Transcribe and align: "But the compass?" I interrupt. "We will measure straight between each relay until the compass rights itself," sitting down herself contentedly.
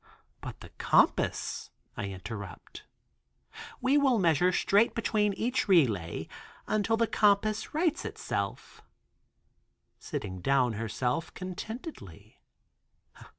"But 0.41 0.61
the 0.61 0.69
compass?" 0.79 1.69
I 1.95 2.05
interrupt. 2.05 2.85
"We 3.79 3.99
will 3.99 4.17
measure 4.17 4.51
straight 4.51 4.95
between 4.95 5.31
each 5.33 5.67
relay 5.67 6.27
until 6.65 6.97
the 6.97 7.05
compass 7.05 7.75
rights 7.75 8.03
itself," 8.03 8.81
sitting 9.99 10.39
down 10.41 10.73
herself 10.73 11.31
contentedly. 11.35 12.41